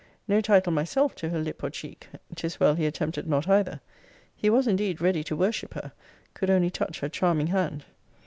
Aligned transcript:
No 0.27 0.41
title 0.41 0.71
myself, 0.73 1.13
to 1.17 1.29
her 1.29 1.37
lip 1.37 1.63
or 1.63 1.69
cheek, 1.69 2.07
'tis 2.33 2.59
well 2.59 2.73
he 2.73 2.87
attempted 2.87 3.27
not 3.27 3.47
either. 3.47 3.81
He 4.35 4.49
was 4.49 4.65
indeed 4.67 4.99
ready 4.99 5.23
to 5.25 5.35
worship 5.35 5.75
her; 5.75 5.91
could 6.33 6.49
only 6.49 6.71
touch 6.71 7.01
her 7.01 7.07
charming 7.09 7.45
hand. 7.49 7.85